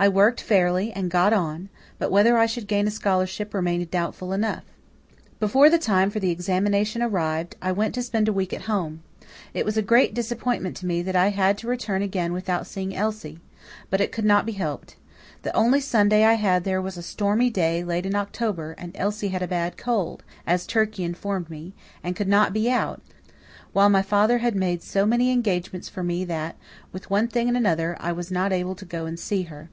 I 0.00 0.08
worked 0.08 0.40
fairly, 0.40 0.92
and 0.92 1.10
got 1.10 1.34
on; 1.34 1.68
but 1.98 2.10
whether 2.10 2.38
I 2.38 2.46
should 2.46 2.66
gain 2.66 2.86
a 2.86 2.90
scholarship 2.90 3.52
remained 3.52 3.90
doubtful 3.90 4.32
enough. 4.32 4.62
Before 5.38 5.68
the 5.68 5.76
time 5.76 6.08
for 6.08 6.20
the 6.20 6.30
examination 6.30 7.02
arrived, 7.02 7.54
I 7.60 7.72
went 7.72 7.94
to 7.96 8.02
spend 8.02 8.26
a 8.26 8.32
week 8.32 8.54
at 8.54 8.62
home. 8.62 9.02
It 9.52 9.66
was 9.66 9.76
a 9.76 9.82
great 9.82 10.14
disappointment 10.14 10.74
to 10.78 10.86
me 10.86 11.02
that 11.02 11.16
I 11.16 11.28
had 11.28 11.58
to 11.58 11.68
return 11.68 12.00
again 12.00 12.32
without 12.32 12.66
seeing 12.66 12.96
Elsie. 12.96 13.40
But 13.90 14.00
it 14.00 14.10
could 14.10 14.24
not 14.24 14.46
be 14.46 14.52
helped. 14.52 14.96
The 15.42 15.54
only 15.54 15.82
Sunday 15.82 16.24
I 16.24 16.32
had 16.34 16.64
there 16.64 16.80
was 16.80 16.96
a 16.96 17.02
stormy 17.02 17.50
day, 17.50 17.84
late 17.84 18.06
in 18.06 18.14
October, 18.16 18.74
and 18.78 18.92
Elsie 18.96 19.28
had 19.28 19.42
a 19.42 19.46
bad 19.46 19.76
cold, 19.76 20.22
as 20.46 20.66
Turkey 20.66 21.04
informed 21.04 21.50
me, 21.50 21.74
and 22.02 22.16
could 22.16 22.26
not 22.28 22.54
be 22.54 22.70
out; 22.70 23.02
while 23.74 23.90
my 23.90 24.00
father 24.00 24.38
had 24.38 24.54
made 24.56 24.82
so 24.82 25.04
many 25.04 25.30
engagements 25.30 25.90
for 25.90 26.02
me, 26.02 26.24
that, 26.24 26.56
with 26.90 27.10
one 27.10 27.28
thing 27.28 27.48
and 27.48 27.56
another, 27.58 27.98
I 28.00 28.12
was 28.12 28.30
not 28.30 28.50
able 28.50 28.74
to 28.76 28.86
go 28.86 29.04
and 29.04 29.20
see 29.20 29.42
her. 29.42 29.68